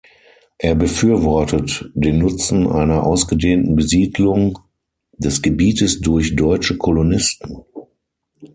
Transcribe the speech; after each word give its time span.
Er 0.57 0.73
befürwortet 0.73 1.91
den 1.93 2.17
Nutzen 2.17 2.65
einer 2.65 3.03
ausgedehnten 3.05 3.75
Besiedlung 3.75 4.57
des 5.11 5.43
Gebietes 5.43 6.01
durch 6.01 6.35
deutsche 6.35 6.75
Kolonisten. 6.79 7.63